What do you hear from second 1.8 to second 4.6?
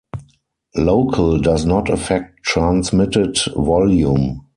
affect transmitted volume.